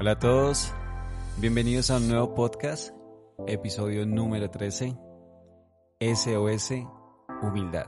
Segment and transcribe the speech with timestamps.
[0.00, 0.72] Hola a todos,
[1.36, 2.94] bienvenidos a un nuevo podcast,
[3.46, 4.96] episodio número 13,
[6.00, 6.70] SOS
[7.42, 7.84] Humildad.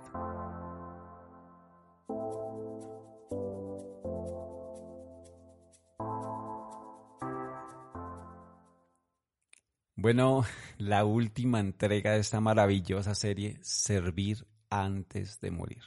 [9.96, 10.44] Bueno,
[10.76, 15.84] la última entrega de esta maravillosa serie, Servir antes de morir,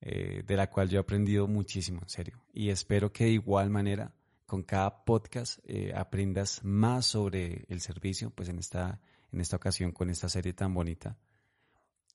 [0.00, 2.42] eh, de la cual yo he aprendido muchísimo, en serio.
[2.54, 4.14] Y espero que de igual manera,
[4.48, 8.98] con cada podcast, eh, aprendas más sobre el servicio, pues en esta,
[9.30, 11.18] en esta ocasión con esta serie tan bonita.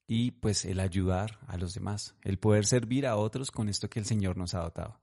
[0.08, 4.00] Y pues el ayudar a los demás, el poder servir a otros con esto que
[4.00, 5.00] el Señor nos ha dotado.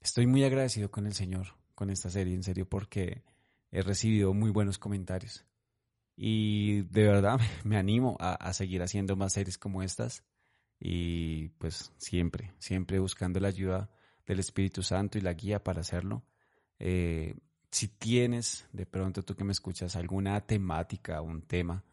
[0.00, 3.22] Estoy muy agradecido con el Señor, con esta serie, en serio, porque
[3.70, 5.46] he recibido muy buenos comentarios.
[6.16, 10.24] Y de verdad me animo a, seguir haciendo más series como estas.
[10.80, 13.88] Y pues siempre, siempre buscando la ayuda
[14.26, 16.22] del Espíritu Santo y la guía para hacerlo.
[16.78, 17.34] Eh,
[17.70, 21.84] si tienes, de pronto tú que me escuchas, alguna temática un tema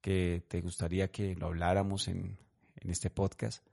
[0.00, 2.38] que te gustaría que lo habláramos en,
[2.76, 3.64] en este podcast,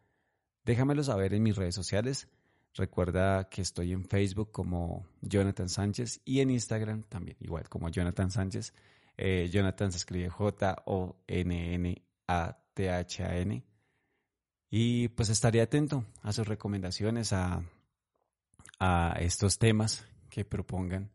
[0.64, 2.28] déjamelo saber en mis redes sociales.
[2.74, 8.30] Recuerda que estoy en Facebook como Jonathan Sánchez y en Instagram también, igual como Jonathan
[8.30, 8.74] Sánchez.
[9.18, 11.24] Eh, Jonathan se escribe J-O-N-N-A-T-H-A-N.
[14.70, 17.64] Y pues estaré atento a sus recomendaciones, a,
[18.80, 21.12] a estos temas que propongan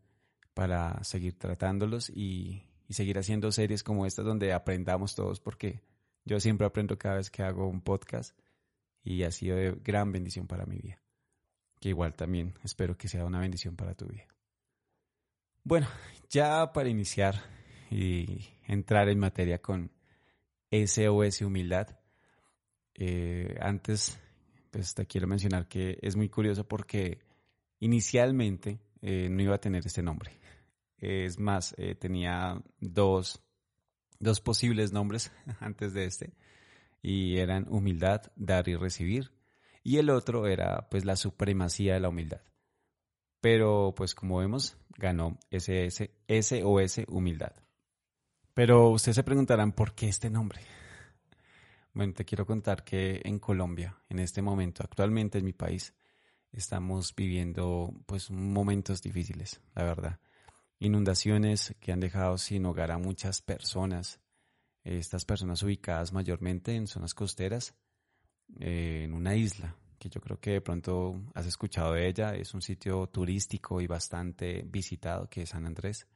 [0.53, 5.81] para seguir tratándolos y, seguir haciendo series como estas donde aprendamos todos, porque
[6.25, 8.37] yo siempre aprendo cada vez que hago un podcast
[9.01, 11.01] y ha sido de gran bendición para mi vida
[11.81, 14.27] que igual también espero que sea una bendición para tu vida.
[15.63, 15.87] Bueno,
[16.29, 17.43] ya para iniciar
[17.89, 19.91] y entrar en materia con
[20.71, 21.99] SOS Humildad,
[22.93, 24.19] eh, antes
[24.69, 27.19] pues te quiero mencionar que es muy curioso porque
[27.81, 30.31] inicialmente eh, no iba a tener este nombre.
[30.97, 33.43] Es más, eh, tenía dos,
[34.19, 36.33] dos posibles nombres antes de este
[37.01, 39.31] y eran humildad, dar y recibir
[39.83, 42.41] y el otro era pues la supremacía de la humildad.
[43.41, 45.89] Pero pues como vemos, ganó ese
[46.27, 47.53] SOS humildad.
[48.53, 50.61] Pero ustedes se preguntarán por qué este nombre.
[51.93, 55.93] Bueno, te quiero contar que en Colombia, en este momento, actualmente en mi país,
[56.51, 60.19] estamos viviendo pues momentos difíciles, la verdad.
[60.79, 64.19] Inundaciones que han dejado sin hogar a muchas personas.
[64.83, 67.75] Estas personas ubicadas mayormente en zonas costeras
[68.59, 72.35] eh, en una isla, que yo creo que de pronto has escuchado de ella.
[72.35, 76.07] Es un sitio turístico y bastante visitado, que es San Andrés.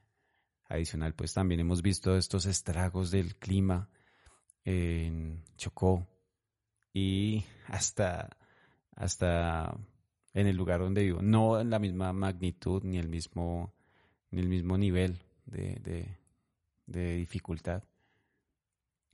[0.68, 3.88] Adicional, pues también hemos visto estos estragos del clima
[4.64, 6.08] en Chocó
[6.92, 8.36] y hasta,
[8.96, 9.78] hasta
[10.36, 11.22] en el lugar donde vivo.
[11.22, 13.72] No en la misma magnitud ni el mismo,
[14.30, 16.18] ni el mismo nivel de,
[16.84, 17.82] de dificultad.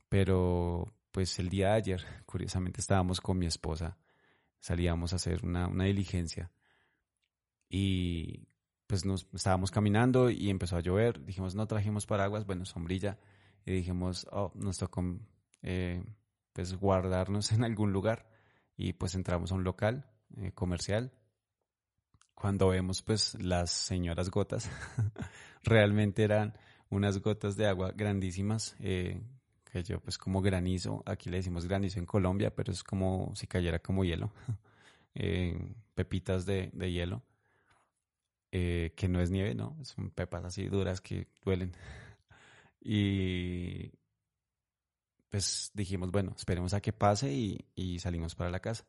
[0.09, 3.97] Pero, pues el día ayer, curiosamente, estábamos con mi esposa,
[4.59, 6.51] salíamos a hacer una, diligencia
[7.69, 8.45] y
[8.85, 11.23] pues nos estábamos caminando y empezó a llover.
[11.23, 13.17] Dijimos, no trajimos paraguas, bueno, sombrilla.
[13.65, 15.01] Y dijimos, oh, nos tocó
[15.61, 16.03] eh,
[16.51, 18.27] pues guardarnos en algún lugar.
[18.75, 21.11] Y pues entramos a un local eh, comercial.
[22.35, 24.69] Cuando vemos pues las señoras gotas,
[25.63, 26.53] realmente eran
[26.89, 29.21] unas gotas de agua grandísimas, eh,
[29.71, 33.47] que yo pues como granizo, aquí le decimos granizo en Colombia, pero es como si
[33.47, 34.31] cayera como hielo,
[35.15, 37.23] eh, pepitas de, hielo,
[38.51, 41.73] eh, que no es nieve, no, son pepas así duras que duelen.
[42.81, 43.91] y
[45.29, 48.85] pues dijimos, bueno, esperemos a que pase y, y salimos para la casa.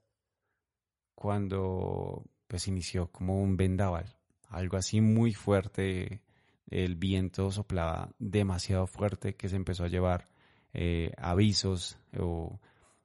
[1.15, 4.17] Cuando pues inició como un vendaval,
[4.49, 6.23] algo así muy fuerte,
[6.69, 10.29] el viento soplaba demasiado fuerte que se empezó a llevar
[10.73, 12.61] eh, avisos o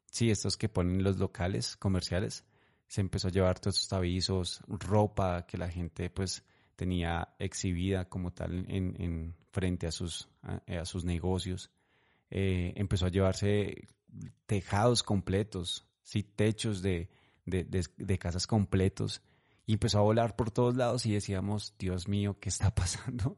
[0.05, 2.45] sí, estos que ponen los locales comerciales.
[2.87, 6.43] Se empezó a llevar todos estos avisos, ropa que la gente pues
[6.75, 11.71] tenía exhibida como tal en, frente a sus, a, sus negocios.
[12.31, 13.87] Eh, empezó a llevarse
[14.45, 17.09] tejados completos, sí, techos de,
[17.49, 19.21] de, de, casas completos
[19.65, 23.37] y empezó a volar por todos lados y decíamos, Dios mío, ¿qué está pasando?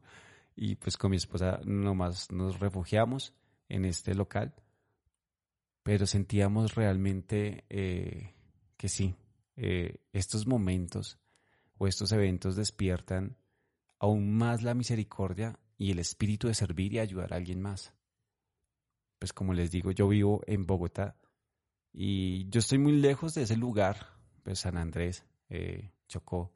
[0.54, 3.34] Y pues con mi esposa nomás nos refugiamos
[3.68, 4.54] en este local,
[5.82, 8.34] pero sentíamos realmente eh,
[8.76, 9.14] que sí,
[9.56, 11.18] eh, estos momentos
[11.78, 13.36] o estos eventos despiertan
[13.98, 17.92] aún más la misericordia y el espíritu de servir y ayudar a alguien más.
[19.18, 21.16] Pues como les digo, yo vivo en Bogotá
[21.92, 24.06] y yo estoy muy lejos de ese lugar,
[24.42, 26.52] pues San Andrés, eh, Chocó.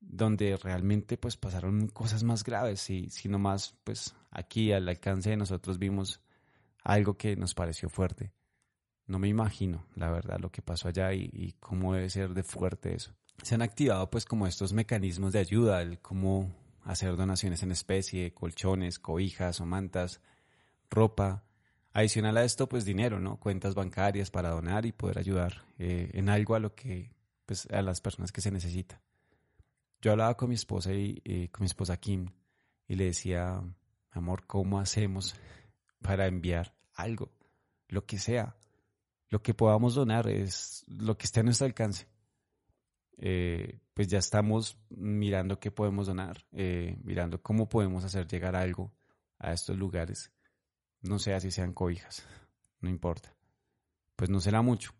[0.00, 5.36] donde realmente pues pasaron cosas más graves y sino más pues aquí al alcance de
[5.36, 6.20] nosotros vimos
[6.84, 8.32] algo que nos pareció fuerte.
[9.06, 12.94] No me imagino, la verdad, lo que pasó allá y, cómo debe ser de fuerte
[12.94, 13.12] eso.
[13.42, 16.52] Se han activado pues como estos mecanismos de ayuda, el cómo
[16.82, 20.20] hacer donaciones en especie, colchones, cobijas o mantas,
[20.90, 21.44] ropa.
[21.96, 23.40] Adicional a esto, pues dinero, ¿no?
[23.40, 27.10] Cuentas bancarias para donar y poder ayudar eh, en algo a lo que,
[27.46, 29.00] pues a las personas que se necesita.
[30.02, 32.28] Yo hablaba con mi esposa y eh, con mi esposa Kim
[32.86, 33.62] y le decía,
[34.10, 35.36] amor, ¿cómo hacemos
[36.02, 37.32] para enviar algo?
[37.88, 38.56] Lo que sea,
[39.30, 42.08] lo que podamos donar es lo que esté a nuestro alcance.
[43.16, 48.92] Eh, pues ya estamos mirando qué podemos donar, mirando cómo podemos hacer llegar algo
[49.38, 50.30] a estos lugares.
[51.08, 52.26] No sé si sean cobijas,
[52.80, 53.34] no importa.
[54.16, 54.92] Pues no será mucho.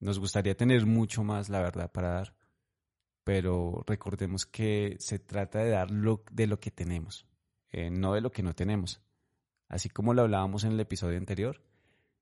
[0.00, 2.36] Nos gustaría tener mucho más, la verdad, para dar.
[3.24, 7.26] Pero recordemos que se trata de dar lo, de lo que tenemos,
[7.70, 9.00] eh, no de lo que no tenemos.
[9.68, 11.62] Así como lo hablábamos en el episodio anterior,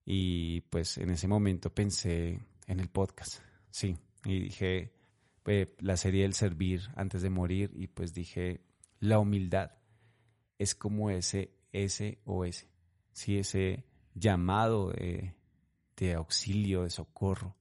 [0.05, 3.41] y pues en ese momento pensé en el podcast,
[3.71, 4.93] sí, y dije,
[5.79, 8.61] la serie del servir antes de morir y pues dije,
[9.01, 9.73] la humildad
[10.59, 12.67] es como ese SOS,
[13.13, 17.57] sí, ese llamado de, auxilio, de socorro.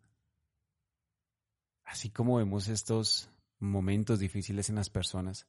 [1.83, 5.47] Así como vemos estos momentos difíciles en las personas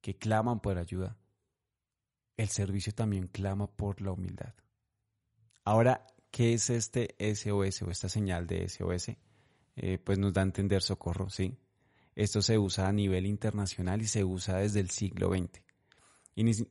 [0.00, 1.16] que claman por ayuda,
[2.36, 4.54] el servicio también clama por la humildad.
[5.64, 9.10] Ahora, ¿qué es este SOS o esta señal de SOS?
[9.76, 11.56] Eh, pues nos da a entender socorro, ¿sí?
[12.14, 15.62] Esto se usa a nivel internacional y se usa desde el siglo XX.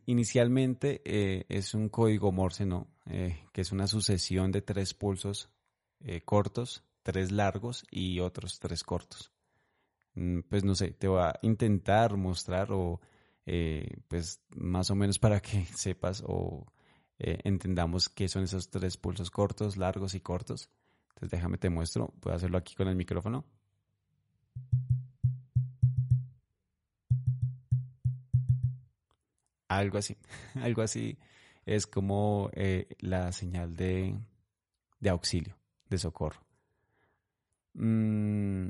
[0.05, 2.87] Inicialmente eh, es un código Morse, ¿no?
[3.05, 5.49] Eh, que es una sucesión de tres pulsos
[6.23, 9.31] cortos, tres largos y otros tres cortos.
[10.13, 13.01] Mm, pues no sé, te voy a intentar mostrar o
[14.07, 16.67] pues más o menos para que sepas o
[17.17, 20.69] entendamos qué son esos tres pulsos cortos, largos y cortos.
[21.09, 22.13] Entonces déjame te muestro.
[22.21, 23.45] Puedo hacerlo aquí con el micrófono.
[29.69, 30.17] Algo así.
[30.55, 31.17] Algo así
[31.65, 34.19] es como eh, la señal de,
[35.07, 35.55] auxilio,
[35.87, 36.41] de socorro.
[37.73, 38.69] Mm,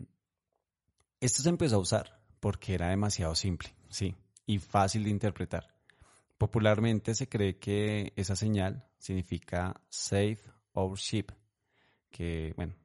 [1.22, 4.16] esto se empezó a usar porque era demasiado simple, sí,
[4.46, 5.74] y fácil de interpretar.
[6.38, 10.40] Popularmente se cree que esa señal significa Save
[10.74, 11.28] Our Ship,
[12.12, 12.76] que, bueno,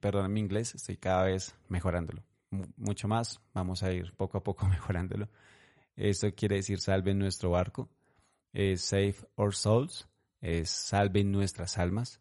[0.00, 2.24] perdón mi inglés, estoy cada vez mejorándolo.
[2.76, 5.28] mucho más, vamos a ir poco a poco mejorándolo.
[5.96, 7.90] Esto quiere decir salven nuestro barco,
[8.52, 10.08] save our souls,
[10.40, 12.20] es salven nuestras almas,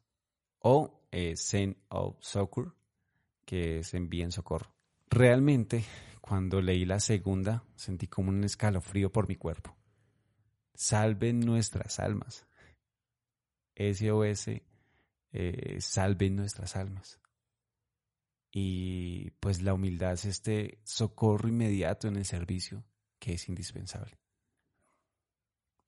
[0.60, 1.02] o
[1.36, 2.76] send of succor,
[3.46, 4.74] que es envíen socorro.
[5.10, 5.84] Realmente,
[6.22, 9.76] cuando leí la segunda, sentí como un escalofrío por mi cuerpo.
[10.74, 12.46] Salven nuestras almas.
[13.76, 14.62] SOS
[15.34, 17.20] eh, salven nuestras almas.
[18.52, 22.84] Y pues la humildad es este socorro inmediato en el servicio
[23.22, 24.18] que es indispensable.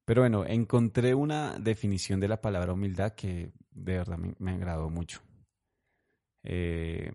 [0.06, 5.22] Pero bueno, encontré una definición de la palabra humildad que de verdad me, agradó mucho.
[6.44, 7.12] Eh,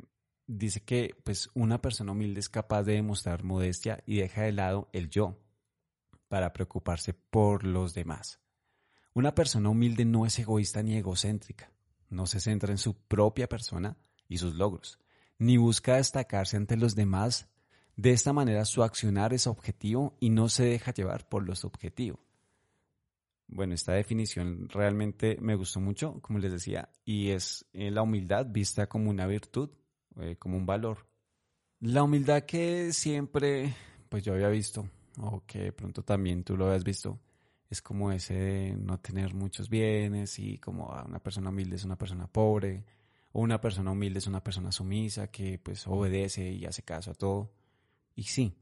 [0.46, 4.88] dice que pues una persona humilde es capaz de demostrar modestia y deja de lado
[4.92, 5.38] el yo
[6.28, 8.40] para preocuparse por los demás.
[9.14, 11.70] Una persona humilde no es egoísta ni egocéntrica
[12.10, 13.96] no se centra en su propia persona
[14.28, 14.98] y sus logros,
[15.38, 17.48] ni busca destacarse ante los demás.
[17.98, 22.20] De esta manera su accionar es objetivo y no se deja llevar por los objetivos.
[23.48, 28.46] Bueno, esta definición realmente me gustó mucho, como les decía, y es eh, la humildad
[28.48, 29.70] vista como una virtud,
[30.20, 31.08] eh, como un valor.
[31.80, 33.74] La humildad que siempre,
[34.08, 34.88] pues yo había visto,
[35.18, 37.18] o que pronto también tú lo habías visto,
[37.68, 41.84] es como ese de no tener muchos bienes y como ah, una persona humilde es
[41.84, 42.84] una persona pobre
[43.32, 47.14] o una persona humilde es una persona sumisa que pues obedece y hace caso a
[47.14, 47.57] todo.
[48.18, 48.52] Y sí,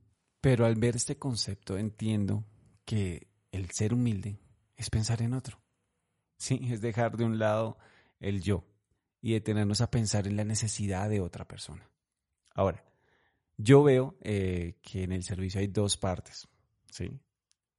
[0.43, 2.45] pero al ver este concepto entiendo
[2.85, 4.39] que el ser humilde
[4.77, 5.59] es pensar en otro.
[6.37, 7.79] Sí, es dejar de un lado
[8.21, 8.67] el yo
[9.23, 11.89] y detenernos a pensar en la necesidad de otra persona.
[12.55, 12.85] Ahora,
[13.57, 16.47] yo veo eh, que en el servicio hay dos partes,
[16.91, 17.19] ¿sí?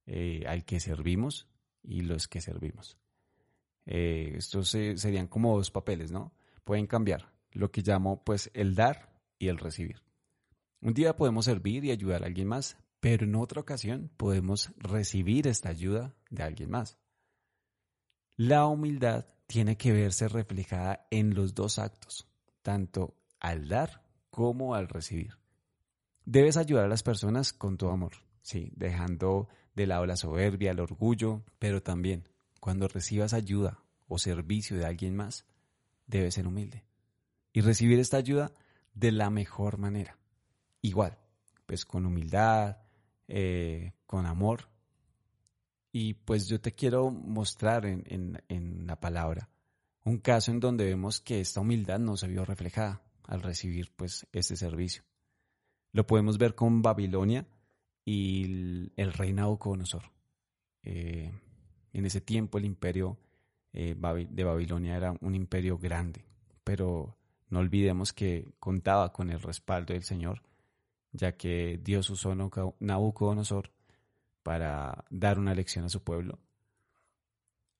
[0.06, 1.46] Eh, al que servimos
[1.84, 2.98] y los que servimos.
[3.86, 6.34] Eh, estos serían como dos papeles, ¿no?
[6.64, 7.32] Pueden cambiar.
[7.52, 10.07] Lo que llamo pues el dar y el recibir.
[10.80, 15.46] Un día podemos servir y ayudar a alguien más, pero en otra ocasión podemos recibir
[15.46, 16.98] esta ayuda de alguien más.
[18.36, 22.28] La humildad tiene que verse reflejada en los dos actos,
[22.62, 25.38] tanto al dar como al recibir.
[26.24, 30.80] Debes ayudar a las personas con tu amor, sí, dejando de lado la soberbia, el
[30.80, 32.28] orgullo, pero también
[32.60, 35.46] cuando recibas ayuda o servicio de alguien más,
[36.06, 36.84] debes ser humilde
[37.52, 38.52] y recibir esta ayuda
[38.94, 40.17] de la mejor manera.
[40.82, 41.18] Igual,
[41.66, 42.78] pues con humildad,
[43.26, 44.68] eh, con amor.
[45.92, 49.48] Y pues yo te quiero mostrar en, en la palabra
[50.08, 54.26] un caso en donde vemos que esta humildad no se vio reflejada al recibir pues
[54.32, 55.02] este servicio.
[55.92, 57.46] Lo podemos ver con Babilonia
[58.04, 60.10] y el, rey Nabucodonosor.
[60.82, 61.30] Eh,
[61.92, 63.18] en ese tiempo el imperio
[63.72, 63.94] eh,
[64.30, 66.24] de Babilonia era un imperio grande,
[66.64, 67.16] pero
[67.50, 70.42] no olvidemos que contaba con el respaldo del Señor,
[71.12, 73.72] ya que Dios usó Nabucodonosor
[74.42, 76.38] para dar una lección a su pueblo.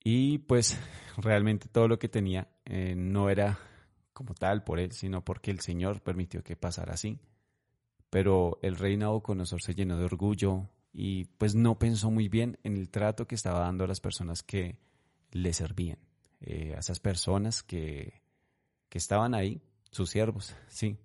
[0.03, 0.77] Y pues
[1.17, 3.59] realmente todo lo que tenía eh, no era
[4.13, 7.19] como tal por él, sino porque el Señor permitió que pasara así
[8.09, 12.77] pero el rey Nabucodonosor se llenó de orgullo y pues no pensó muy bien en
[12.77, 14.79] el trato que estaba dando a las personas que
[15.31, 15.99] le servían,
[16.41, 18.21] eh, a esas personas que,
[18.89, 20.97] que estaban ahí, sus siervos, sí.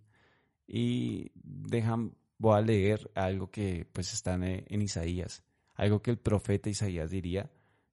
[0.66, 5.42] Y dejan, voy a leer algo que pues está en, Isaías,
[5.74, 7.50] algo que el profeta Isaías diría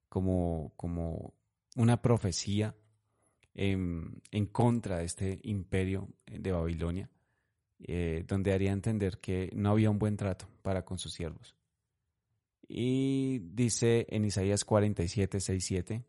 [0.08, 1.34] como, como
[1.76, 2.74] una profecía
[3.54, 7.10] en, en contra de este imperio de Babilonia
[7.84, 11.56] eh, donde haría entender que no había un buen trato para con sus siervos.
[12.68, 16.04] Y dice en Isaías 47, 6, 7,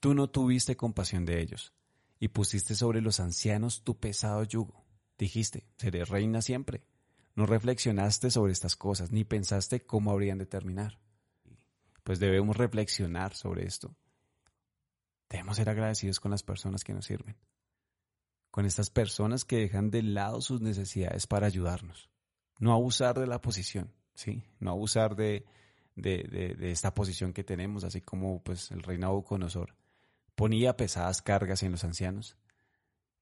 [0.00, 1.72] Tú no tuviste compasión de ellos,
[2.18, 4.84] y pusiste sobre los ancianos tu pesado yugo.
[5.18, 6.82] Dijiste, seré reina siempre.
[7.34, 10.98] No reflexionaste sobre estas cosas, ni pensaste cómo habrían de terminar.
[12.02, 13.94] Pues debemos reflexionar sobre esto.
[15.28, 17.36] Debemos ser agradecidos con las personas que nos sirven
[18.56, 22.08] con estas personas que dejan de lado sus necesidades para ayudarnos.
[22.58, 24.44] No abusar de la posición, ¿sí?
[24.60, 25.44] No abusar de,
[25.94, 29.76] de, esta posición que tenemos, así como pues el rey Nabucodonosor
[30.34, 32.38] ponía pesadas cargas en los ancianos.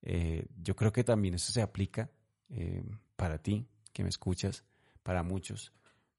[0.06, 2.11] Eh, yo creo que también eso se aplica
[2.50, 2.84] eh,
[3.16, 4.62] para ti, que me escuchas,
[5.02, 5.73] para muchos.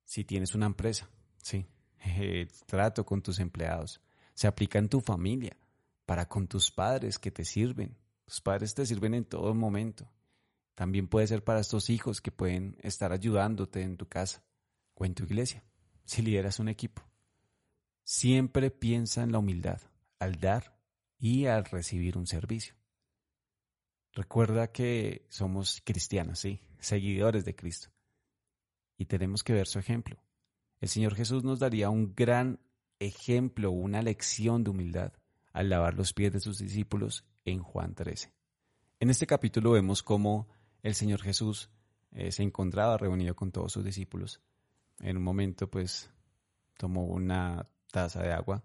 [0.04, 1.68] Si tienes una empresa, sí,
[2.66, 4.02] trato con tus empleados.
[4.34, 5.56] Se aplica en tu familia,
[6.06, 10.12] para con tus padres que te sirven, tus padres te sirven en todo momento.
[10.74, 14.44] También puede ser para estos hijos que pueden estar ayudándote en tu casa
[14.96, 15.64] o en tu iglesia,
[16.06, 17.04] si lideras un equipo.
[18.04, 19.80] Siempre piensa en la humildad
[20.20, 20.76] al dar
[21.20, 22.76] y al recibir un servicio.
[24.16, 27.90] Recuerda que somos cristianos, sí, seguidores de Cristo.
[28.98, 30.18] Y tenemos que ver su ejemplo.
[30.80, 32.62] El Señor Jesús nos daría un gran
[33.00, 35.12] ejemplo, una lección de humildad
[35.52, 38.34] al lavar los pies de sus discípulos en Juan 13.
[39.02, 40.48] En este capítulo vemos cómo
[40.82, 41.70] el Señor Jesús
[42.12, 44.42] eh, se encontraba reunido con todos sus discípulos.
[45.02, 46.10] En un momento, pues,
[46.78, 48.64] tomó una taza de agua,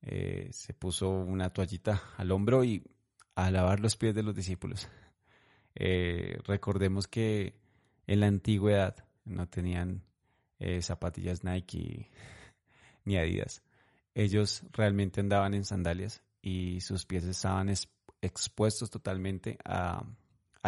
[0.00, 2.82] eh, se puso una toallita al hombro y
[3.34, 4.88] a lavar los pies de los discípulos.
[5.74, 7.54] Eh, recordemos que
[8.06, 10.02] en la antigüedad no tenían
[10.80, 12.08] zapatillas Nike
[13.04, 13.62] ni Adidas.
[14.14, 17.72] Ellos realmente andaban en sandalias y sus pies estaban
[18.20, 20.04] expuestos totalmente a,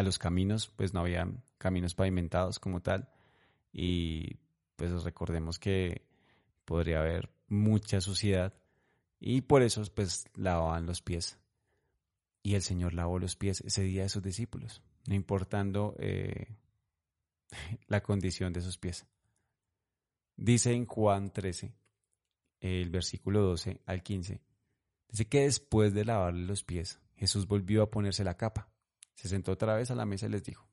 [0.02, 1.28] los caminos, pues no había
[1.58, 3.08] caminos pavimentados como tal.
[3.72, 4.38] Y
[4.76, 6.06] pues recordemos que
[6.64, 8.54] podría haber mucha suciedad
[9.20, 11.38] y por eso pues lavaban los pies.
[12.46, 16.54] Y el Señor lavó los pies ese día de sus discípulos, no importando eh,
[17.88, 19.06] la condición de sus pies.
[20.36, 21.74] Dice en Juan 13,
[22.60, 24.42] el versículo 12 al 15,
[25.08, 28.68] dice que después de lavarle los pies, Jesús volvió a ponerse la capa,
[29.14, 30.68] se sentó otra vez a la mesa y les dijo,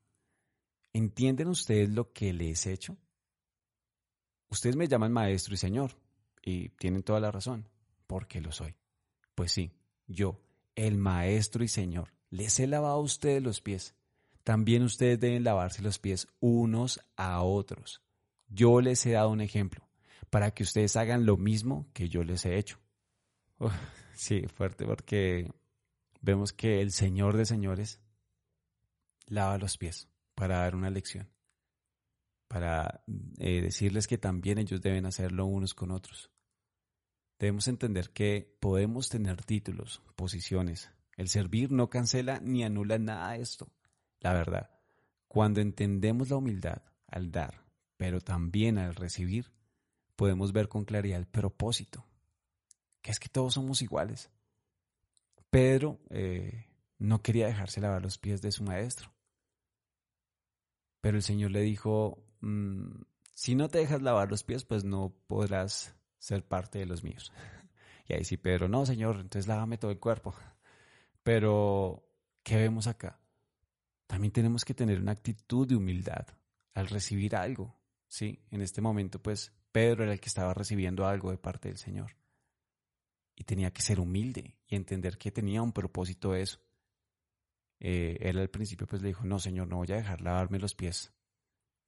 [0.92, 2.98] ¿entienden ustedes lo que les he hecho?
[4.50, 5.96] Ustedes me llaman maestro y señor,
[6.42, 7.66] y tienen toda la razón,
[8.06, 8.74] porque lo soy.
[9.34, 9.72] Pues sí,
[10.06, 10.38] yo,
[10.74, 13.94] el maestro y señor, les he lavado a ustedes los pies.
[14.44, 18.02] También ustedes deben lavarse los pies unos a otros.
[18.48, 19.88] Yo les he dado un ejemplo,
[20.30, 22.78] para que ustedes hagan lo mismo que yo les he hecho.
[24.14, 25.50] sí, fuerte porque
[26.20, 28.00] vemos que el Señor de señores
[29.26, 31.28] lava los pies para dar una lección,
[32.48, 33.04] para
[33.38, 36.30] eh, decirles que también ellos deben hacerlo unos con otros.
[37.42, 40.92] Debemos entender que podemos tener títulos, posiciones.
[41.16, 43.66] El servir no cancela ni anula nada de esto.
[44.20, 44.70] La verdad,
[45.26, 47.64] cuando entendemos la humildad al dar,
[47.96, 49.50] pero también al recibir,
[50.14, 52.06] podemos ver con claridad el propósito,
[53.00, 54.30] que es que todos somos iguales.
[55.50, 56.68] Pedro eh,
[57.00, 59.12] no quería dejarse lavar los pies de su maestro.
[61.00, 63.02] Pero el Señor le dijo, mm,
[63.34, 67.32] si no te dejas lavar los pies, pues no podrás ser parte de los míos.
[68.08, 70.34] Y ahí sí, Pedro, no, Señor, entonces lávame todo el cuerpo.
[71.22, 72.04] Pero,
[72.42, 73.20] ¿qué vemos acá?
[74.08, 76.26] También tenemos que tener una actitud de humildad
[76.74, 78.44] al recibir algo, ¿sí?
[78.50, 82.16] En este momento, pues, Pedro era el que estaba recibiendo algo de parte del Señor.
[83.36, 86.58] Y tenía que ser humilde y entender que tenía un propósito eso.
[87.78, 90.74] Eh, él al principio pues le dijo, no, Señor, no voy a dejar lavarme los
[90.74, 91.12] pies.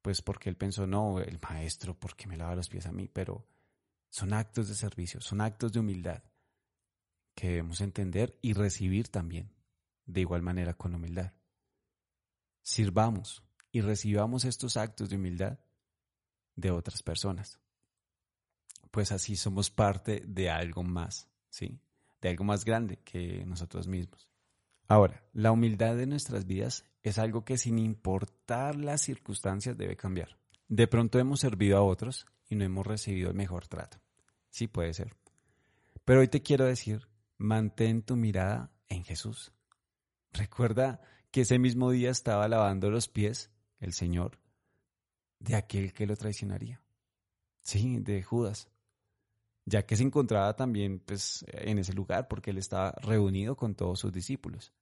[0.01, 3.09] Pues porque él pensó, no, el maestro, ¿por qué me lava los pies a mí?
[3.09, 3.45] Pero
[4.15, 6.23] son actos de servicio, son actos de humildad
[7.35, 9.51] que debemos entender y recibir también,
[10.07, 11.33] de igual manera con humildad.
[12.63, 13.43] Sirvamos
[13.73, 15.59] y recibamos estos actos de humildad
[16.55, 17.59] de otras personas.
[18.93, 21.81] Pues así somos parte de algo más, ¿sí?
[22.21, 24.31] De algo más grande que nosotros mismos.
[24.87, 30.39] Ahora, la humildad de nuestras vidas es algo que sin importar las circunstancias debe cambiar.
[30.69, 34.04] De pronto hemos servido a otros y no hemos recibido el mejor trato.
[34.55, 35.17] Sí puede ser.
[36.05, 37.09] Pero hoy te quiero decir,
[37.39, 39.53] mantén tu mirada en Jesús.
[40.33, 41.01] Recuerda
[41.33, 44.39] que ese mismo día estaba lavando los pies el Señor
[45.41, 46.81] de aquel que lo traicionaría.
[47.63, 48.69] Sí, de Judas.
[49.65, 53.99] Ya que se encontraba también pues, en ese lugar porque él estaba reunido con todos
[53.99, 54.73] sus discípulos.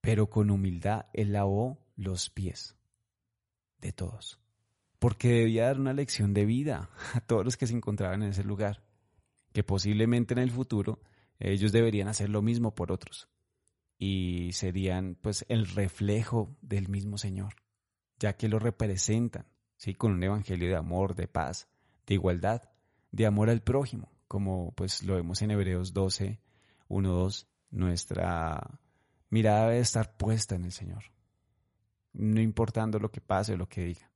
[0.00, 2.74] Pero con humildad él lavó los pies
[3.78, 4.40] de todos
[5.00, 8.44] porque debía dar una lección de vida a todos los que se encontraban en ese
[8.44, 8.84] lugar,
[9.52, 11.00] que posiblemente en el futuro
[11.40, 13.28] ellos deberían hacer lo mismo por otros
[13.98, 17.54] y serían pues el reflejo del mismo Señor,
[18.18, 19.94] ya que lo representan, ¿sí?
[19.94, 21.68] con un evangelio de amor, de paz,
[22.06, 22.62] de igualdad,
[23.10, 26.40] de amor al prójimo, como pues lo vemos en Hebreos 12,
[26.88, 28.78] 1, 2, nuestra
[29.30, 31.04] mirada debe estar puesta en el Señor,
[32.12, 34.09] no importando lo que pase o lo que diga.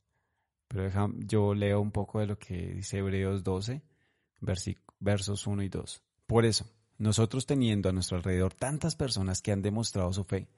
[0.68, 3.82] Pero yo leo un poco de lo que dice Hebreos 12,
[4.98, 6.02] versos 1 y 2.
[6.26, 6.66] Por eso,
[6.98, 10.48] nosotros teniendo a nuestro alrededor tantas personas que han demostrado su fe,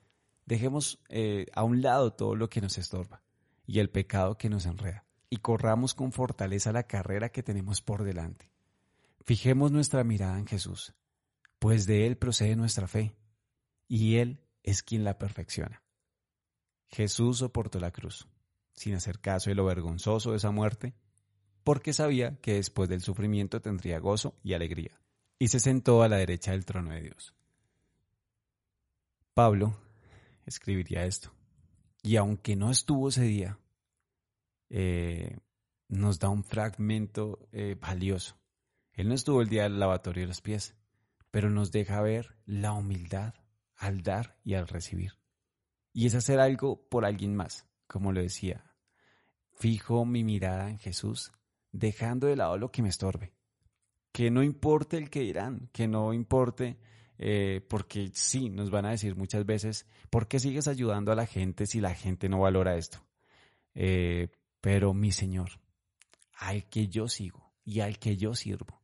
[0.44, 3.22] dejemos eh, a un lado todo lo que nos estorba
[3.66, 8.04] y el pecado que nos enreda, y corramos con fortaleza la carrera que tenemos por
[8.04, 8.50] delante.
[9.24, 10.94] Fijemos nuestra mirada en Jesús,
[11.58, 13.16] pues de Él procede nuestra fe,
[13.88, 15.82] y Él es quien la perfecciona.
[16.86, 18.28] Jesús soportó la cruz
[18.76, 20.94] sin hacer caso de lo vergonzoso de esa muerte,
[21.64, 25.00] porque sabía que después del sufrimiento tendría gozo y alegría,
[25.38, 27.34] y se sentó a la derecha del trono de Dios.
[29.34, 29.76] Pablo
[30.44, 31.32] escribiría esto,
[32.02, 33.58] y aunque no estuvo ese día,
[34.70, 35.38] eh,
[35.88, 38.38] nos da un fragmento eh, valioso.
[38.92, 40.74] Él no estuvo el día del lavatorio de los pies,
[41.30, 43.34] pero nos deja ver la humildad
[43.74, 45.18] al dar y al recibir.
[45.92, 48.62] Y es hacer algo por alguien más, como lo decía,
[49.54, 51.32] fijo mi mirada en Jesús,
[51.72, 53.32] dejando de lado lo que me estorbe.
[54.12, 56.76] Que no importe el que dirán, que no importe,
[57.16, 61.24] eh, porque sí, nos van a decir muchas veces, ¿por qué sigues ayudando a la
[61.24, 62.98] gente si la gente no valora esto?
[63.74, 64.28] Eh,
[64.60, 65.52] pero mi Señor,
[66.34, 68.82] al que yo sigo y al que yo sirvo,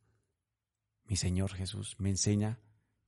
[1.04, 2.60] mi Señor Jesús me enseña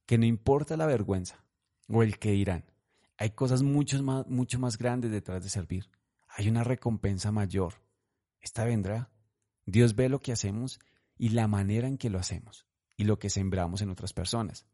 [0.05, 1.47] que no importa la vergüenza
[1.89, 2.67] o el que dirán,
[3.17, 5.89] hay cosas mucho más, mucho más grandes detrás de servir
[6.37, 7.75] hay una recompensa mayor.
[8.41, 9.11] Esta vendrá.
[9.67, 10.81] Dios ve lo que hacemos
[11.17, 14.67] y la manera en que lo hacemos y lo que sembramos en otras personas.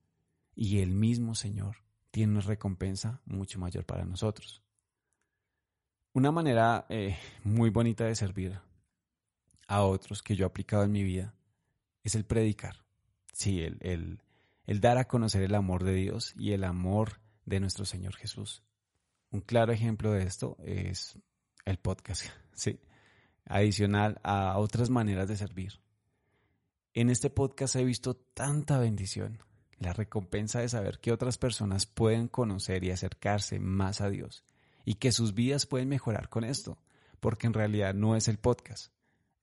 [0.54, 1.76] Y el mismo Señor
[2.10, 4.62] tiene una recompensa mucho mayor para nosotros.
[6.12, 8.58] Una manera eh, muy bonita de servir
[9.68, 11.34] a otros que yo he aplicado en mi vida
[12.02, 12.84] es el predicar.
[13.32, 14.22] Sí, el, el,
[14.64, 17.20] el dar a conocer el amor de Dios y el amor
[17.50, 18.62] de nuestro Señor Jesús.
[19.30, 21.18] Un claro ejemplo de esto es
[21.64, 22.80] el podcast, sí,
[23.44, 25.80] adicional a otras maneras de servir.
[26.94, 29.42] En este podcast he visto tanta bendición,
[29.78, 34.44] la recompensa de saber que otras personas pueden conocer y acercarse más a Dios
[34.84, 36.78] y que sus vidas pueden mejorar con esto,
[37.18, 38.92] porque en realidad no es el podcast,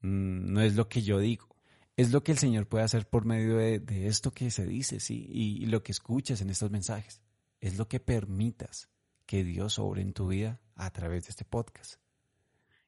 [0.01, 1.55] mm, no es lo que yo digo,
[1.97, 5.27] es lo que el Señor puede hacer por medio de, esto que se dice, sí,
[5.29, 7.21] y, y lo que escuchas en estos mensajes,
[7.59, 8.89] es lo que permitas
[9.25, 11.95] que Dios obre en tu vida a través de este podcast.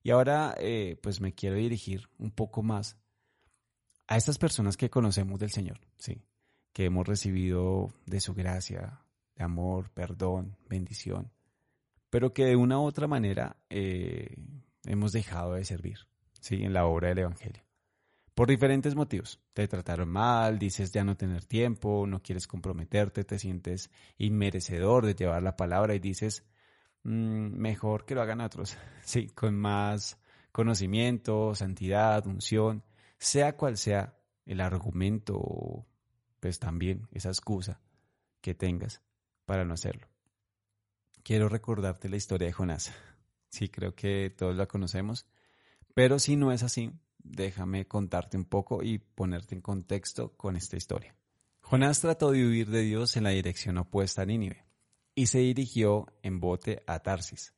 [0.01, 2.97] Y ahora eh, pues me quiero dirigir un poco más
[4.07, 6.23] a estas personas que conocemos del Señor, ¿sí?
[6.73, 9.01] que hemos recibido de su gracia,
[9.35, 11.31] de amor, perdón, bendición,
[12.09, 14.35] pero que de una u otra manera eh,
[14.85, 16.07] hemos dejado de servir
[16.39, 16.63] ¿sí?
[16.63, 17.68] en la obra del Evangelio.
[18.39, 19.41] Por diferentes motivos.
[19.53, 25.13] Te trataron mal, dices ya no tener tiempo, no quieres comprometerte, te sientes inmerecedor de
[25.13, 26.45] llevar la palabra y dices,
[27.03, 30.19] Mm, mejor que lo hagan otros, sí, con más
[30.51, 32.83] conocimiento, santidad, unción,
[33.17, 35.85] sea cual sea el argumento,
[36.39, 37.79] pues también esa excusa
[38.41, 39.01] que tengas
[39.45, 40.07] para no hacerlo.
[41.23, 42.91] Quiero recordarte la historia de Jonás.
[43.49, 45.25] Sí, creo que todos la conocemos,
[45.93, 50.77] pero si no es así, déjame contarte un poco y ponerte en contexto con esta
[50.77, 51.15] historia.
[51.61, 54.65] Jonás trató de huir de Dios en la dirección opuesta a Nínive
[55.13, 57.53] y se dirigió en bote a Tarsis.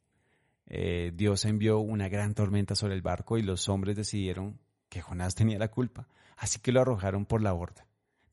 [0.66, 5.36] Eh, Dios envió una gran tormenta sobre el barco y los hombres decidieron que Jonás
[5.36, 7.86] tenía la culpa, así que lo arrojaron por la borda.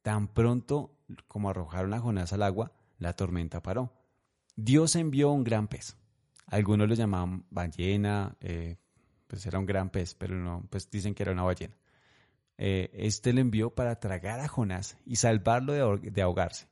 [0.03, 3.93] Tan pronto como arrojaron a Jonás al agua, la tormenta paró.
[4.57, 5.97] Dios envió un gran pez.
[6.47, 8.77] Algunos lo llamaban ballena, eh,
[9.29, 11.77] pues era un gran pez, pero no, pues dicen que era una ballena.
[12.57, 16.69] Eh, este lo envió para tragar a Jonás y salvarlo de, ahogarse.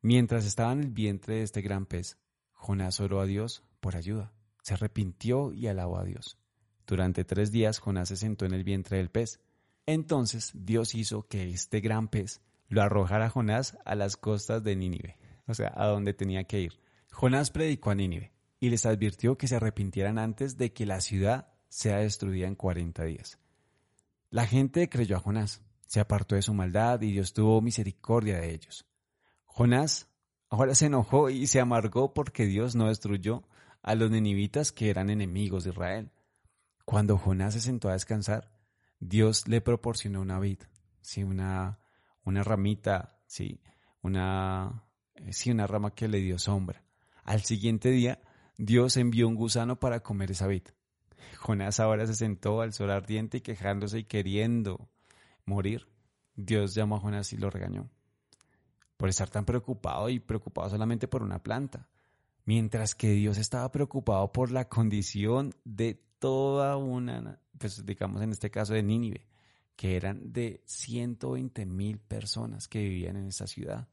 [0.00, 2.16] Mientras estaba en el vientre de este gran pez,
[2.52, 4.32] Jonás oró a Dios por ayuda.
[4.62, 6.38] Se arrepintió y alabó a Dios.
[6.86, 9.40] Durante tres días Jonás se sentó en el vientre del pez.
[9.84, 14.76] Entonces Dios hizo que este gran pez lo arrojara a Jonás a las costas de
[14.76, 16.80] Nínive, o sea, a donde tenía que ir.
[17.10, 21.48] Jonás predicó a Nínive y les advirtió que se arrepintieran antes de que la ciudad
[21.70, 23.38] sea destruida en cuarenta días.
[24.28, 28.52] La gente creyó a Jonás, se apartó de su maldad y Dios tuvo misericordia de
[28.52, 28.86] ellos.
[29.46, 30.08] Jonás
[30.50, 33.44] ahora se enojó y se amargó porque Dios no destruyó
[33.82, 36.12] a los ninivitas que eran enemigos de Israel.
[36.84, 38.52] Cuando Jonás se sentó a descansar,
[38.98, 40.58] Dios le proporcionó una vid,
[41.00, 41.78] sí, una,
[42.24, 43.62] una ramita, sí,
[44.02, 46.84] una, eh, sí, una rama que le dio sombra.
[47.24, 48.20] Al siguiente día,
[48.58, 50.64] Dios envió un gusano para comer esa vid.
[51.38, 54.88] Jonás ahora se sentó al sol ardiente y quejándose y queriendo
[55.44, 55.88] morir.
[56.34, 57.90] Dios llamó a Jonás y lo regañó
[59.00, 61.88] por estar tan preocupado y preocupado solamente por una planta,
[62.44, 68.50] mientras que Dios estaba preocupado por la condición de toda una, pues digamos en este
[68.50, 69.26] caso de Nínive,
[69.74, 73.88] que eran de 120 mil personas que vivían en esa ciudad.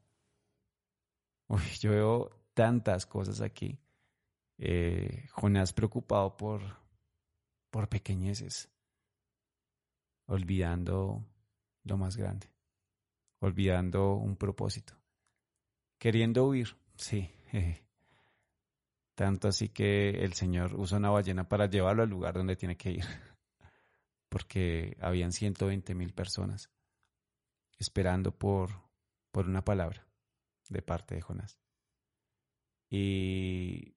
[1.46, 3.78] Uy, yo veo tantas cosas aquí.
[4.58, 6.60] Eh, Jonás preocupado por,
[7.70, 8.70] por pequeñeces,
[10.26, 11.24] olvidando
[11.84, 12.50] lo más grande,
[13.40, 14.94] olvidando un propósito,
[15.98, 17.30] queriendo huir, sí.
[19.14, 22.92] Tanto así que el Señor usa una ballena para llevarlo al lugar donde tiene que
[22.92, 23.04] ir,
[24.28, 26.70] porque habían 120 mil personas
[27.78, 28.70] esperando por,
[29.32, 30.06] por una palabra
[30.68, 31.58] de parte de Jonás.
[32.90, 33.94] Y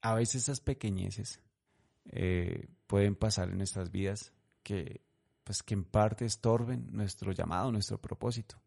[0.00, 1.40] a veces esas pequeñeces
[2.06, 5.04] eh, pueden pasar en nuestras vidas que,
[5.44, 8.60] pues, que en parte estorben nuestro llamado, nuestro propósito.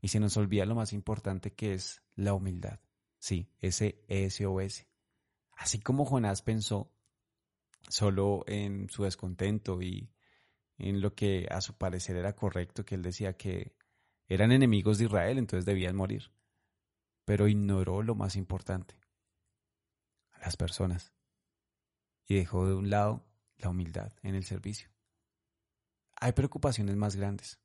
[0.00, 2.80] Y se nos olvida lo más importante que es la humildad.
[3.18, 4.86] Sí, ese SOS.
[5.52, 6.90] Así como Jonás pensó
[7.88, 10.10] solo en su descontento y
[10.78, 13.76] en lo que a su parecer era correcto, que él decía que
[14.26, 16.32] eran enemigos de Israel, entonces debían morir.
[17.24, 18.96] Pero ignoró lo más importante,
[20.32, 21.12] a las personas
[22.26, 23.24] y dejó de un lado
[23.58, 24.88] la humildad en el servicio.
[26.16, 27.58] Hay preocupaciones más grandes.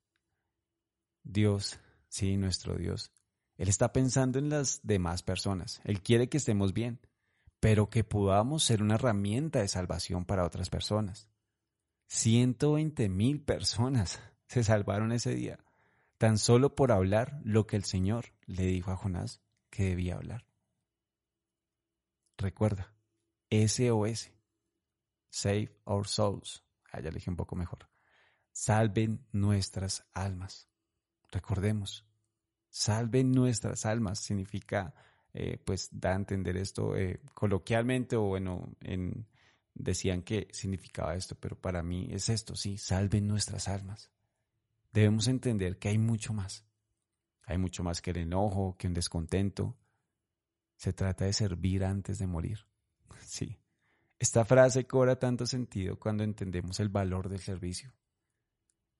[1.23, 3.11] Dios, sí, nuestro Dios,
[3.57, 5.81] Él está pensando en las demás personas.
[5.83, 6.99] Él quiere que estemos bien,
[7.59, 11.29] pero que podamos ser una herramienta de salvación para otras personas.
[12.07, 15.59] 120 mil personas se salvaron ese día,
[16.17, 20.45] tan solo por hablar lo que el Señor le dijo a Jonás que debía hablar.
[22.37, 22.93] Recuerda,
[23.49, 24.31] SOS,
[25.37, 26.63] Save Our Souls.
[26.91, 27.87] Ah, ya un poco mejor.
[28.51, 30.67] Salven nuestras almas.
[31.31, 32.07] Recordemos,
[32.69, 34.95] salven nuestras almas significa,
[35.33, 39.27] eh, pues da a entender esto eh, coloquialmente o bueno, en,
[39.75, 44.09] decían que significaba esto, pero para mí es esto, sí, salven nuestras almas.
[44.91, 46.65] Debemos entender que hay mucho más.
[47.43, 49.77] Hay mucho más que el enojo, que un descontento.
[50.77, 52.65] Se trata de servir antes de morir.
[53.27, 53.59] Sí,
[54.19, 57.93] esta frase cobra tanto sentido cuando entendemos el valor del servicio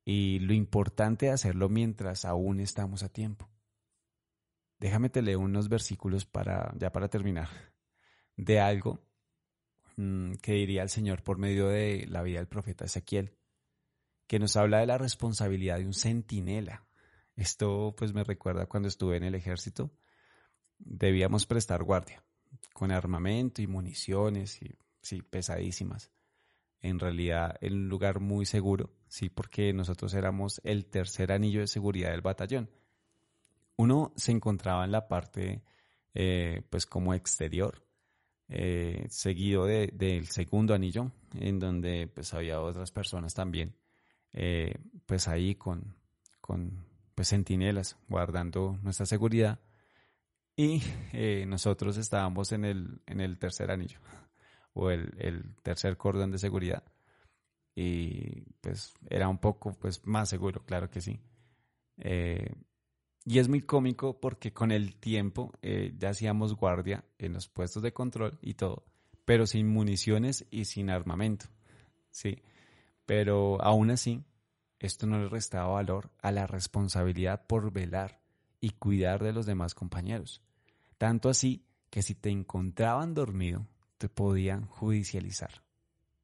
[0.05, 3.49] y lo importante de hacerlo mientras aún estamos a tiempo.
[4.79, 7.49] Déjame te leo unos versículos para ya para terminar
[8.35, 9.01] de algo
[9.95, 13.35] mm, que diría el Señor por medio de la vida del profeta Ezequiel,
[14.27, 16.85] que nos habla de la responsabilidad de un centinela.
[17.35, 19.91] Esto pues me recuerda cuando estuve en el ejército,
[20.77, 22.23] debíamos prestar guardia
[22.73, 24.75] con armamento y municiones y
[25.07, 26.11] sí, pesadísimas.
[26.81, 31.67] En realidad, en un lugar muy seguro, sí, porque nosotros éramos el tercer anillo de
[31.67, 32.69] seguridad del batallón.
[33.77, 35.63] Uno se encontraba en la parte,
[36.13, 37.83] eh, pues como exterior,
[38.49, 43.75] eh, seguido del segundo anillo, en donde pues había otras personas también,
[44.33, 45.95] eh, pues ahí con,
[46.41, 49.59] con pues centinelas guardando nuestra seguridad
[50.55, 50.81] y
[51.13, 53.99] eh, nosotros estábamos en el, en el tercer anillo
[54.77, 56.83] o el, tercer cordón de seguridad
[57.75, 61.19] y pues era un poco pues más seguro, claro que sí.
[63.29, 67.83] Y es muy cómico porque con el tiempo eh, ya hacíamos guardia en los puestos
[67.83, 68.85] de control y todo,
[69.25, 71.47] pero sin municiones y sin armamento.
[72.09, 72.41] Sí.
[73.05, 74.23] Pero aún así,
[74.79, 78.21] esto no le restaba valor a la responsabilidad por velar
[78.61, 80.41] y cuidar de los demás compañeros.
[80.97, 85.63] Tanto así que si te encontraban dormido, te podían judicializar.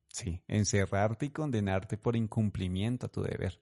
[0.07, 3.59] Sí, encerrarte y condenarte por incumplimiento a tu deber,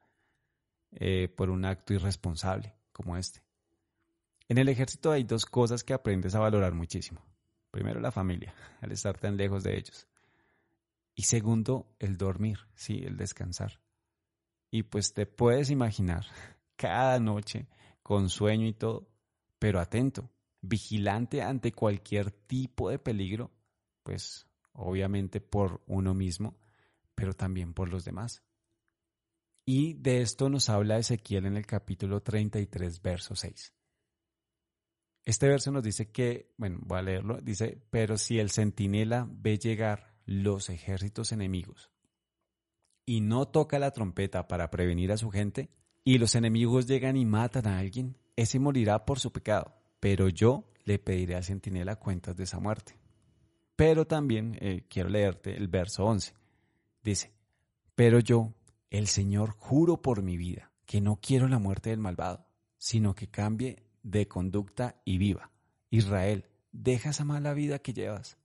[0.91, 3.41] eh, por un acto irresponsable como este.
[4.49, 7.21] En el ejército hay dos cosas que aprendes a valorar muchísimo.
[7.71, 10.07] Primero, la familia, al estar tan lejos de ellos.
[11.15, 13.79] Y segundo, el dormir, sí, el descansar.
[14.69, 16.25] Y pues te puedes imaginar,
[16.75, 17.67] cada noche,
[18.03, 19.07] con sueño y todo,
[19.57, 20.29] pero atento,
[20.61, 23.51] vigilante ante cualquier tipo de peligro,
[24.03, 26.57] pues obviamente por uno mismo,
[27.15, 28.43] pero también por los demás.
[29.65, 33.73] Y de esto nos habla Ezequiel en el capítulo 33, verso 6.
[35.23, 39.57] Este verso nos dice que, bueno, voy a leerlo, dice, pero si el centinela ve
[39.59, 41.91] llegar los ejércitos enemigos
[43.05, 45.69] y no toca la trompeta para prevenir a su gente,
[46.03, 50.65] y los enemigos llegan y matan a alguien, ese morirá por su pecado, pero yo
[50.83, 53.00] le pediré al centinela cuentas de esa muerte.
[53.81, 56.35] Pero también eh, quiero leerte el verso 11.
[57.01, 57.33] Dice,
[57.95, 58.53] pero yo,
[58.91, 62.45] el Señor juro por mi vida que no quiero la muerte del malvado,
[62.77, 65.49] sino que cambie de conducta y viva.
[65.89, 68.37] Israel, deja esa mala vida que llevas.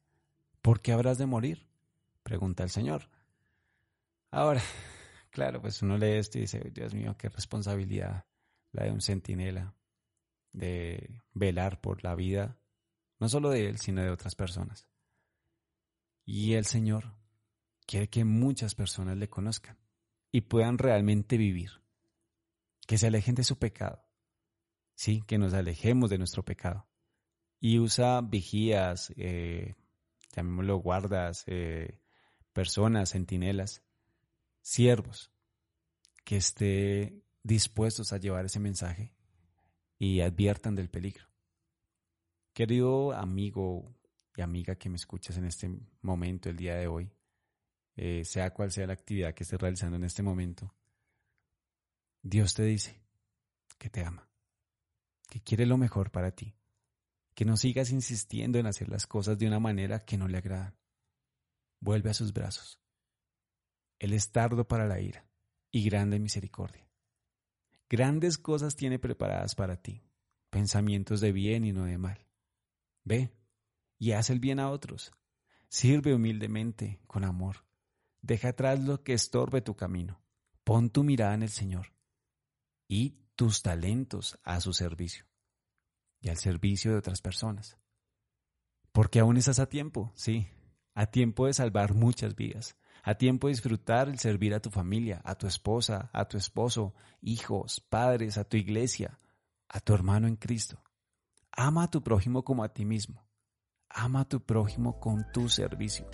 [0.62, 1.68] ¿Por qué habrás de morir?
[2.22, 3.10] Pregunta el Señor.
[4.30, 4.62] Ahora,
[5.30, 8.24] claro, pues uno lee esto y dice, Dios mío, qué responsabilidad
[8.72, 9.74] la de un centinela,
[10.54, 12.56] de velar por la vida,
[13.20, 14.88] no solo de él, sino de otras personas.
[16.26, 17.14] Y el Señor
[17.86, 19.78] quiere que muchas personas le conozcan
[20.32, 21.70] y puedan realmente vivir.
[22.86, 24.04] Que se alejen de su pecado.
[24.94, 26.88] Sí, que nos alejemos de nuestro pecado.
[27.60, 29.76] Y usa vigías, eh,
[30.34, 32.00] llamémoslo guardas, eh,
[32.52, 33.82] personas, centinelas,
[34.62, 35.30] siervos,
[36.24, 39.14] que estén dispuestos a llevar ese mensaje
[39.98, 41.26] y adviertan del peligro.
[42.52, 43.94] Querido amigo
[44.36, 45.70] y amiga que me escuchas en este
[46.02, 47.10] momento, el día de hoy,
[47.96, 50.74] eh, sea cual sea la actividad que estés realizando en este momento,
[52.22, 53.00] Dios te dice
[53.78, 54.28] que te ama,
[55.30, 56.54] que quiere lo mejor para ti,
[57.34, 60.74] que no sigas insistiendo en hacer las cosas de una manera que no le agrada.
[61.80, 62.80] Vuelve a sus brazos.
[63.98, 65.26] Él es tardo para la ira
[65.70, 66.86] y grande misericordia.
[67.88, 70.02] Grandes cosas tiene preparadas para ti,
[70.50, 72.26] pensamientos de bien y no de mal.
[73.04, 73.30] Ve
[73.98, 75.12] y haz el bien a otros.
[75.68, 77.64] Sirve humildemente, con amor.
[78.22, 80.20] Deja atrás lo que estorbe tu camino.
[80.64, 81.92] Pon tu mirada en el Señor
[82.88, 85.26] y tus talentos a su servicio
[86.20, 87.78] y al servicio de otras personas.
[88.92, 90.48] Porque aún estás a tiempo, sí,
[90.94, 95.20] a tiempo de salvar muchas vidas, a tiempo de disfrutar el servir a tu familia,
[95.24, 99.18] a tu esposa, a tu esposo, hijos, padres, a tu iglesia,
[99.68, 100.82] a tu hermano en Cristo.
[101.52, 103.25] Ama a tu prójimo como a ti mismo.
[103.98, 106.06] Ama a tu prójimo con tu servicio,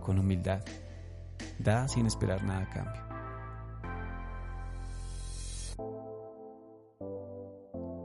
[0.00, 0.62] con humildad
[1.58, 3.02] Da sin esperar nada a cambio.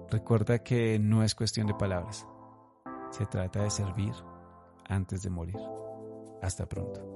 [0.09, 2.27] Recuerda que no es cuestión de palabras.
[3.11, 4.13] Se trata de servir
[4.87, 5.57] antes de morir.
[6.41, 7.12] Hasta pronto.